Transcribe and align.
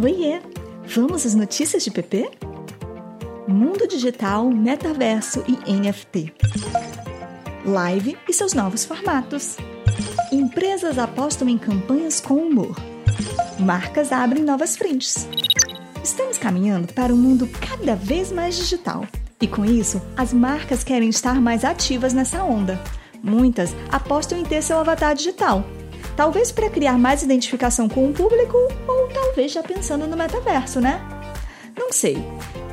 Oiê! 0.00 0.40
Vamos 0.86 1.26
às 1.26 1.34
notícias 1.34 1.84
de 1.84 1.90
PP? 1.90 2.30
Mundo 3.46 3.86
digital, 3.86 4.48
metaverso 4.48 5.44
e 5.46 5.72
NFT. 5.72 6.32
Live 7.64 8.16
e 8.26 8.32
seus 8.32 8.54
novos 8.54 8.84
formatos. 8.86 9.58
Empresas 10.32 10.98
apostam 10.98 11.46
em 11.48 11.58
campanhas 11.58 12.20
com 12.20 12.34
humor. 12.36 12.74
Marcas 13.60 14.12
abrem 14.12 14.42
novas 14.42 14.76
frentes. 14.76 15.28
Estamos 16.02 16.38
caminhando 16.38 16.92
para 16.94 17.12
um 17.12 17.18
mundo 17.18 17.46
cada 17.60 17.94
vez 17.94 18.32
mais 18.32 18.56
digital. 18.56 19.06
E 19.40 19.46
com 19.46 19.64
isso, 19.64 20.00
as 20.16 20.32
marcas 20.32 20.82
querem 20.82 21.10
estar 21.10 21.40
mais 21.40 21.64
ativas 21.64 22.14
nessa 22.14 22.42
onda. 22.42 22.82
Muitas 23.22 23.74
apostam 23.90 24.38
em 24.38 24.42
ter 24.42 24.62
seu 24.62 24.78
avatar 24.78 25.14
digital. 25.14 25.64
Talvez 26.16 26.50
para 26.50 26.70
criar 26.70 26.98
mais 26.98 27.22
identificação 27.22 27.88
com 27.88 28.08
o 28.08 28.12
público 28.12 28.56
talvez 29.32 29.50
já 29.50 29.62
pensando 29.62 30.06
no 30.06 30.14
metaverso, 30.14 30.78
né? 30.78 31.00
Não 31.74 31.90
sei. 31.90 32.22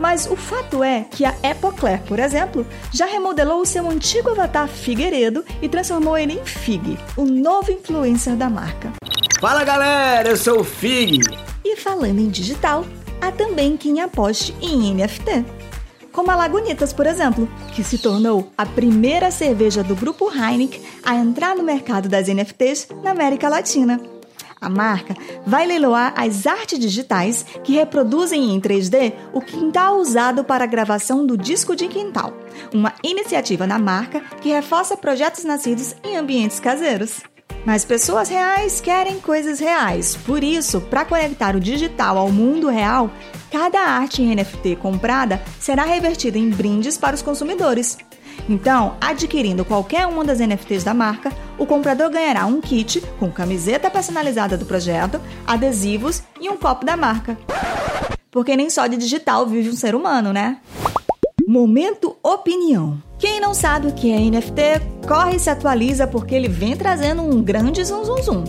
Mas 0.00 0.26
o 0.26 0.34
fato 0.34 0.82
é 0.82 1.04
que 1.10 1.22
a 1.22 1.34
Epocler, 1.42 2.02
por 2.04 2.18
exemplo, 2.18 2.66
já 2.90 3.04
remodelou 3.04 3.60
o 3.60 3.66
seu 3.66 3.86
antigo 3.90 4.30
avatar 4.30 4.66
Figueiredo 4.66 5.44
e 5.60 5.68
transformou 5.68 6.16
ele 6.16 6.32
em 6.32 6.44
Fig, 6.46 6.98
o 7.14 7.26
novo 7.26 7.70
influencer 7.70 8.36
da 8.36 8.48
marca. 8.48 8.90
Fala 9.38 9.64
galera, 9.64 10.30
eu 10.30 10.36
sou 10.36 10.60
o 10.60 10.64
Fig. 10.64 11.20
E 11.62 11.76
falando 11.76 12.20
em 12.20 12.30
digital, 12.30 12.86
há 13.20 13.30
também 13.30 13.76
quem 13.76 14.00
aposte 14.00 14.54
em 14.62 14.94
NFT. 14.94 15.44
Como 16.10 16.30
a 16.30 16.36
Lagunitas, 16.36 16.94
por 16.94 17.06
exemplo, 17.06 17.46
que 17.74 17.84
se 17.84 17.98
tornou 17.98 18.50
a 18.56 18.64
primeira 18.64 19.30
cerveja 19.30 19.84
do 19.84 19.94
grupo 19.94 20.32
Heineken 20.32 20.80
a 21.04 21.14
entrar 21.16 21.54
no 21.54 21.62
mercado 21.62 22.08
das 22.08 22.28
NFTs 22.28 22.88
na 23.02 23.10
América 23.10 23.50
Latina. 23.50 24.15
A 24.60 24.70
marca 24.70 25.14
vai 25.46 25.66
leiloar 25.66 26.14
as 26.16 26.46
artes 26.46 26.78
digitais 26.78 27.44
que 27.62 27.74
reproduzem 27.74 28.54
em 28.54 28.60
3D 28.60 29.12
o 29.32 29.40
quintal 29.40 29.98
usado 29.98 30.42
para 30.42 30.64
a 30.64 30.66
gravação 30.66 31.26
do 31.26 31.36
disco 31.36 31.76
de 31.76 31.88
quintal, 31.88 32.32
uma 32.72 32.94
iniciativa 33.02 33.66
da 33.66 33.78
marca 33.78 34.20
que 34.40 34.48
reforça 34.48 34.96
projetos 34.96 35.44
nascidos 35.44 35.94
em 36.02 36.16
ambientes 36.16 36.58
caseiros. 36.58 37.20
Mas 37.66 37.84
pessoas 37.84 38.28
reais 38.28 38.80
querem 38.80 39.20
coisas 39.20 39.58
reais. 39.58 40.16
Por 40.24 40.44
isso, 40.44 40.80
para 40.82 41.04
conectar 41.04 41.56
o 41.56 41.60
digital 41.60 42.16
ao 42.16 42.30
mundo 42.30 42.68
real, 42.68 43.10
cada 43.50 43.80
arte 43.80 44.22
em 44.22 44.34
NFT 44.34 44.76
comprada 44.76 45.42
será 45.58 45.84
revertida 45.84 46.38
em 46.38 46.48
brindes 46.48 46.96
para 46.96 47.16
os 47.16 47.22
consumidores. 47.22 47.98
Então, 48.48 48.96
adquirindo 49.00 49.64
qualquer 49.64 50.06
uma 50.06 50.24
das 50.24 50.38
NFTs 50.38 50.84
da 50.84 50.94
marca, 50.94 51.32
o 51.58 51.66
comprador 51.66 52.10
ganhará 52.10 52.46
um 52.46 52.60
kit 52.60 53.00
com 53.18 53.30
camiseta 53.30 53.90
personalizada 53.90 54.56
do 54.56 54.66
projeto, 54.66 55.20
adesivos 55.46 56.22
e 56.40 56.48
um 56.48 56.56
copo 56.56 56.84
da 56.84 56.96
marca. 56.96 57.36
Porque 58.30 58.56
nem 58.56 58.68
só 58.68 58.86
de 58.86 58.96
digital 58.96 59.46
vive 59.46 59.70
um 59.70 59.76
ser 59.76 59.94
humano, 59.94 60.32
né? 60.32 60.58
Momento 61.46 62.16
Opinião. 62.22 63.00
Quem 63.18 63.40
não 63.40 63.54
sabe 63.54 63.86
o 63.86 63.92
que 63.92 64.10
é 64.10 64.18
NFT, 64.18 65.06
corre 65.08 65.36
e 65.36 65.38
se 65.38 65.48
atualiza 65.48 66.06
porque 66.06 66.34
ele 66.34 66.48
vem 66.48 66.76
trazendo 66.76 67.22
um 67.22 67.42
grande 67.42 67.84
zum 67.84 68.04
zum 68.04 68.22
zum. 68.22 68.44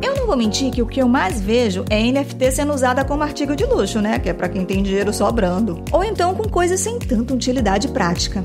Eu 0.00 0.14
não 0.14 0.26
vou 0.26 0.36
mentir 0.36 0.70
que 0.70 0.80
o 0.80 0.86
que 0.86 1.02
eu 1.02 1.08
mais 1.08 1.40
vejo 1.40 1.84
é 1.90 2.00
NFT 2.00 2.52
sendo 2.52 2.72
usada 2.72 3.04
como 3.04 3.22
artigo 3.22 3.54
de 3.54 3.66
luxo, 3.66 4.00
né? 4.00 4.18
Que 4.18 4.30
é 4.30 4.32
para 4.32 4.48
quem 4.48 4.64
tem 4.64 4.82
dinheiro 4.82 5.12
sobrando. 5.12 5.84
Ou 5.92 6.02
então 6.02 6.34
com 6.34 6.48
coisas 6.48 6.80
sem 6.80 6.98
tanta 6.98 7.34
utilidade 7.34 7.88
prática. 7.88 8.42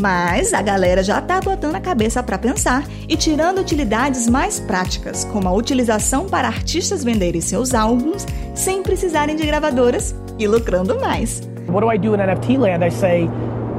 Mas 0.00 0.54
a 0.54 0.62
galera 0.62 1.02
já 1.02 1.20
tá 1.20 1.40
botando 1.40 1.74
a 1.74 1.80
cabeça 1.80 2.22
para 2.22 2.38
pensar 2.38 2.84
e 3.08 3.16
tirando 3.16 3.58
utilidades 3.58 4.28
mais 4.28 4.60
práticas, 4.60 5.24
como 5.24 5.48
a 5.48 5.52
utilização 5.52 6.28
para 6.28 6.46
artistas 6.46 7.02
venderem 7.02 7.40
seus 7.40 7.74
álbuns 7.74 8.24
sem 8.54 8.82
precisarem 8.82 9.34
de 9.34 9.44
gravadoras 9.44 10.14
e 10.38 10.46
lucrando 10.46 11.00
mais. 11.00 11.40
What 11.68 11.80
do 11.80 11.92
I 11.92 11.98
do 11.98 12.14
in 12.14 12.18
NFT 12.18 12.58
land? 12.58 12.84
I 12.84 12.90
say 12.90 13.28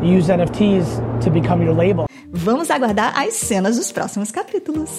use 0.04 0.30
NFTs 0.30 0.86
to 1.24 1.32
become 1.32 1.64
your 1.64 1.76
label. 1.76 2.06
Vamos 2.32 2.70
aguardar 2.70 3.18
as 3.18 3.36
cenas 3.36 3.78
dos 3.78 3.92
próximos 3.92 4.30
capítulos. 4.30 4.90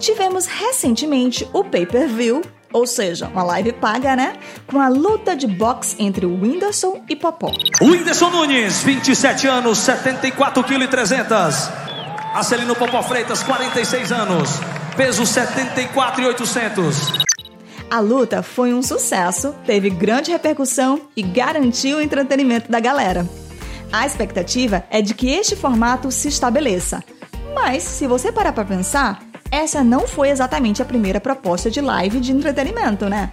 Tivemos 0.00 0.46
recentemente 0.46 1.48
o 1.52 1.62
pay-per-view 1.62 2.42
ou 2.72 2.86
seja, 2.86 3.28
uma 3.28 3.42
live 3.42 3.72
paga, 3.72 4.16
né? 4.16 4.34
Com 4.66 4.80
a 4.80 4.88
luta 4.88 5.36
de 5.36 5.46
boxe 5.46 5.96
entre 5.98 6.26
o 6.26 6.40
Whindersson 6.40 7.02
e 7.08 7.14
Popó. 7.14 7.52
Whindersson 7.80 8.30
Nunes, 8.30 8.82
27 8.82 9.46
anos, 9.46 9.78
74 9.78 10.64
kg 10.64 10.82
e 10.82 10.88
300. 10.88 11.70
Acelino 12.34 12.74
Popó 12.74 13.02
Freitas, 13.02 13.42
46 13.42 14.10
anos, 14.10 14.50
peso 14.96 15.26
74 15.26 16.22
e 16.22 16.26
800. 16.26 17.22
A 17.90 18.00
luta 18.00 18.42
foi 18.42 18.72
um 18.72 18.82
sucesso, 18.82 19.54
teve 19.66 19.90
grande 19.90 20.30
repercussão 20.30 21.02
e 21.14 21.22
garantiu 21.22 21.98
o 21.98 22.00
entretenimento 22.00 22.70
da 22.70 22.80
galera. 22.80 23.28
A 23.92 24.06
expectativa 24.06 24.82
é 24.88 25.02
de 25.02 25.12
que 25.12 25.28
este 25.28 25.54
formato 25.54 26.10
se 26.10 26.28
estabeleça. 26.28 27.04
Mas, 27.54 27.82
se 27.82 28.06
você 28.06 28.32
parar 28.32 28.54
para 28.54 28.64
pensar, 28.64 29.22
essa 29.52 29.84
não 29.84 30.08
foi 30.08 30.30
exatamente 30.30 30.80
a 30.80 30.84
primeira 30.86 31.20
proposta 31.20 31.70
de 31.70 31.78
live 31.78 32.18
de 32.18 32.32
entretenimento, 32.32 33.06
né? 33.06 33.30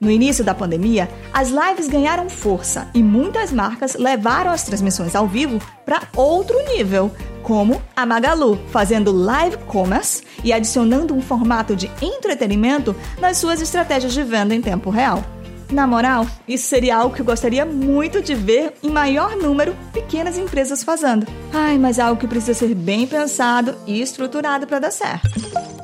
No 0.00 0.08
início 0.08 0.44
da 0.44 0.54
pandemia, 0.54 1.10
as 1.32 1.48
lives 1.48 1.88
ganharam 1.88 2.30
força 2.30 2.88
e 2.94 3.02
muitas 3.02 3.50
marcas 3.50 3.96
levaram 3.96 4.52
as 4.52 4.62
transmissões 4.62 5.16
ao 5.16 5.26
vivo 5.26 5.60
para 5.84 6.02
outro 6.14 6.56
nível, 6.72 7.10
como 7.42 7.82
a 7.96 8.06
Magalu, 8.06 8.60
fazendo 8.70 9.10
live 9.10 9.56
commerce 9.66 10.22
e 10.44 10.52
adicionando 10.52 11.12
um 11.12 11.20
formato 11.20 11.74
de 11.74 11.90
entretenimento 12.00 12.94
nas 13.18 13.38
suas 13.38 13.60
estratégias 13.60 14.12
de 14.12 14.22
venda 14.22 14.54
em 14.54 14.62
tempo 14.62 14.88
real. 14.88 15.24
Na 15.70 15.86
moral, 15.86 16.26
isso 16.46 16.66
seria 16.66 16.96
algo 16.96 17.14
que 17.14 17.20
eu 17.20 17.26
gostaria 17.26 17.64
muito 17.66 18.22
de 18.22 18.34
ver 18.34 18.72
em 18.82 18.90
maior 18.90 19.36
número 19.36 19.76
pequenas 19.92 20.38
empresas 20.38 20.82
fazendo. 20.82 21.26
Ai, 21.52 21.76
mas 21.76 21.98
é 21.98 22.02
algo 22.02 22.18
que 22.18 22.26
precisa 22.26 22.54
ser 22.54 22.74
bem 22.74 23.06
pensado 23.06 23.76
e 23.86 24.00
estruturado 24.00 24.66
para 24.66 24.78
dar 24.78 24.90
certo. 24.90 25.28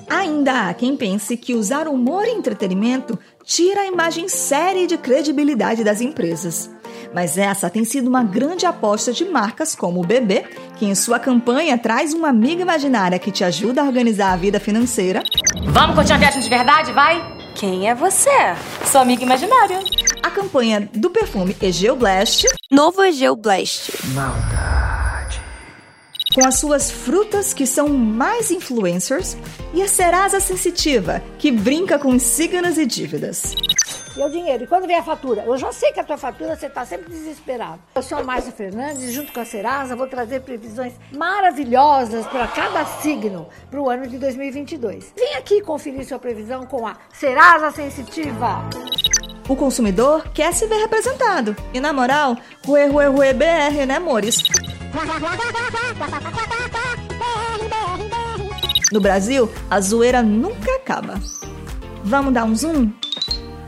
Ainda 0.08 0.68
há 0.68 0.74
quem 0.74 0.96
pense 0.96 1.36
que 1.36 1.54
usar 1.54 1.86
humor 1.86 2.24
e 2.24 2.30
entretenimento 2.30 3.18
tira 3.44 3.82
a 3.82 3.86
imagem 3.86 4.26
séria 4.26 4.84
e 4.84 4.86
de 4.86 4.96
credibilidade 4.96 5.84
das 5.84 6.00
empresas. 6.00 6.70
Mas 7.12 7.36
essa 7.36 7.68
tem 7.68 7.84
sido 7.84 8.08
uma 8.08 8.24
grande 8.24 8.64
aposta 8.64 9.12
de 9.12 9.24
marcas 9.26 9.74
como 9.74 10.00
o 10.00 10.06
BB, 10.06 10.44
que 10.76 10.86
em 10.86 10.94
sua 10.94 11.18
campanha 11.18 11.76
traz 11.76 12.14
uma 12.14 12.28
amiga 12.28 12.62
imaginária 12.62 13.18
que 13.18 13.30
te 13.30 13.44
ajuda 13.44 13.82
a 13.82 13.84
organizar 13.84 14.32
a 14.32 14.36
vida 14.36 14.58
financeira. 14.58 15.22
Vamos 15.66 15.94
curtir 15.94 16.14
a 16.14 16.16
viagem 16.16 16.40
de 16.40 16.48
verdade, 16.48 16.90
vai? 16.92 17.43
Quem 17.54 17.88
é 17.88 17.94
você? 17.94 18.30
Sua 18.84 19.02
amiga 19.02 19.22
imaginária. 19.22 19.78
A 20.22 20.30
campanha 20.30 20.88
do 20.92 21.08
perfume 21.08 21.56
Egeu 21.62 21.94
Blast. 21.94 22.46
Novo 22.70 23.02
Egeu 23.04 23.36
Blast. 23.36 23.92
Maldade. 24.08 25.40
Com 26.34 26.44
as 26.44 26.58
suas 26.58 26.90
frutas 26.90 27.54
que 27.54 27.64
são 27.64 27.88
mais 27.88 28.50
influencers. 28.50 29.36
E 29.72 29.82
a 29.82 29.88
Serasa 29.88 30.40
Sensitiva, 30.40 31.22
que 31.38 31.52
brinca 31.52 31.96
com 31.96 32.18
signos 32.18 32.76
e 32.76 32.84
dívidas 32.84 33.54
e 34.16 34.22
é 34.22 34.26
o 34.26 34.30
dinheiro. 34.30 34.64
E 34.64 34.66
quando 34.66 34.86
vem 34.86 34.96
a 34.96 35.02
fatura? 35.02 35.42
Eu 35.42 35.56
já 35.56 35.72
sei 35.72 35.92
que 35.92 36.00
a 36.00 36.04
tua 36.04 36.16
fatura 36.16 36.56
você 36.56 36.66
está 36.66 36.84
sempre 36.84 37.10
desesperado. 37.10 37.80
Eu 37.94 38.02
sou 38.02 38.18
a 38.18 38.22
Márcia 38.22 38.52
Fernandes, 38.52 39.12
junto 39.12 39.32
com 39.32 39.40
a 39.40 39.44
Serasa, 39.44 39.96
vou 39.96 40.06
trazer 40.06 40.40
previsões 40.40 40.94
maravilhosas 41.12 42.26
para 42.26 42.46
cada 42.48 42.84
signo 42.84 43.48
para 43.70 43.80
o 43.80 43.88
ano 43.88 44.06
de 44.06 44.18
2022. 44.18 45.12
Vem 45.16 45.34
aqui 45.34 45.60
conferir 45.60 46.06
sua 46.06 46.18
previsão 46.18 46.66
com 46.66 46.86
a 46.86 46.96
Serasa 47.12 47.70
Sensitiva. 47.70 48.68
O 49.48 49.56
consumidor 49.56 50.28
quer 50.32 50.54
se 50.54 50.66
ver 50.66 50.76
representado. 50.76 51.54
E 51.72 51.80
na 51.80 51.92
moral, 51.92 52.36
rue, 52.64 52.86
rue, 52.86 53.06
rue, 53.06 53.32
BR, 53.34 53.86
né, 53.86 53.96
amores? 53.96 54.42
No 58.90 59.00
Brasil, 59.00 59.50
a 59.70 59.80
zoeira 59.80 60.22
nunca 60.22 60.76
acaba. 60.76 61.20
Vamos 62.04 62.32
dar 62.32 62.44
um 62.44 62.54
zoom? 62.54 62.92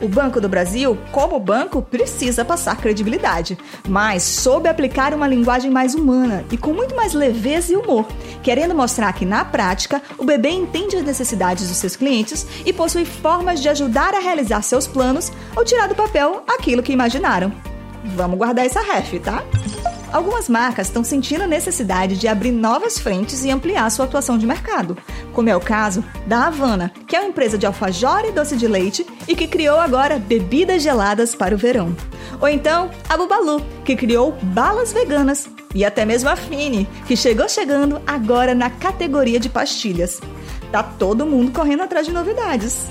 O 0.01 0.09
Banco 0.09 0.41
do 0.41 0.49
Brasil, 0.49 0.97
como 1.11 1.41
banco, 1.41 1.81
precisa 1.81 2.45
passar 2.45 2.77
credibilidade, 2.77 3.57
mas 3.89 4.23
soube 4.23 4.69
aplicar 4.69 5.15
uma 5.15 5.27
linguagem 5.27 5.71
mais 5.71 5.95
humana 5.95 6.45
e 6.53 6.57
com 6.59 6.75
muito 6.75 6.95
mais 6.95 7.15
leveza 7.15 7.73
e 7.73 7.77
humor, 7.77 8.07
querendo 8.43 8.75
mostrar 8.75 9.13
que, 9.15 9.25
na 9.25 9.45
prática, 9.45 10.03
o 10.19 10.25
bebê 10.25 10.51
entende 10.51 10.97
as 10.97 11.03
necessidades 11.03 11.69
dos 11.69 11.79
seus 11.79 11.97
clientes 11.97 12.47
e 12.67 12.73
possui 12.73 13.07
formas 13.07 13.61
de 13.61 13.71
ajudar 13.71 14.15
a 14.15 14.21
realizar 14.21 14.61
seus 14.61 14.87
planos 14.87 15.33
ou 15.57 15.65
tirar 15.65 15.87
do 15.87 15.95
papel 15.95 16.43
aquilo 16.47 16.83
que 16.83 16.93
imaginaram. 16.93 17.51
Vamos 18.15 18.39
guardar 18.39 18.67
essa 18.67 18.81
ref, 18.81 19.19
tá? 19.21 19.43
Algumas 20.13 20.49
marcas 20.49 20.87
estão 20.87 21.03
sentindo 21.03 21.43
a 21.43 21.47
necessidade 21.47 22.17
de 22.17 22.29
abrir 22.29 22.53
novas 22.53 22.99
frentes 22.99 23.45
e 23.45 23.51
ampliar 23.51 23.91
sua 23.91 24.05
atuação 24.05 24.39
de 24.39 24.47
mercado, 24.47 24.97
como 25.33 25.49
é 25.49 25.57
o 25.57 25.61
caso 25.61 26.05
da 26.27 26.47
Havana, 26.47 26.93
que 27.07 27.17
é 27.17 27.21
uma 27.21 27.29
empresa 27.29 27.59
de 27.59 27.67
alfajor 27.67 28.25
e 28.25 28.33
doce 28.33 28.57
de 28.57 28.67
leite 28.67 29.07
e 29.27 29.35
que 29.35 29.49
criou 29.49 29.79
agora 29.79 30.19
bebidas 30.19 30.83
geladas 30.83 31.35
para 31.35 31.55
o 31.55 31.59
verão. 31.59 31.95
Ou 32.41 32.49
então 32.49 32.91
a 33.09 33.17
Bubalu, 33.17 33.61
que 33.85 33.97
criou 33.97 34.33
balas 34.43 34.93
veganas, 34.93 35.49
e 35.75 35.85
até 35.85 36.07
mesmo 36.07 36.31
a 36.31 36.37
Fini, 36.37 36.89
que 37.07 37.17
chegou 37.17 37.49
chegando 37.49 38.01
agora 38.07 38.55
na 38.55 38.71
categoria 38.71 39.39
de 39.39 39.51
pastilhas. 39.51 40.21
Tá 40.73 40.83
todo 40.83 41.27
mundo 41.27 41.53
correndo 41.53 41.83
atrás 41.83 42.07
de 42.07 42.13
novidades. 42.13 42.87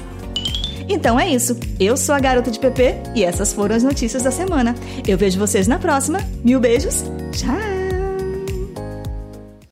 Então 0.87 1.19
é 1.19 1.29
isso. 1.29 1.57
Eu 1.79 1.97
sou 1.97 2.13
a 2.15 2.19
garota 2.19 2.51
de 2.51 2.59
PP 2.59 2.95
e 3.15 3.23
essas 3.23 3.53
foram 3.53 3.75
as 3.75 3.83
notícias 3.83 4.23
da 4.23 4.31
semana. 4.31 4.75
Eu 5.07 5.17
vejo 5.17 5.39
vocês 5.39 5.67
na 5.67 5.79
próxima. 5.79 6.19
Mil 6.43 6.59
beijos. 6.59 7.03
Tchau! 7.31 7.74